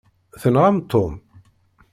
[0.41, 1.13] Tenɣam Tom?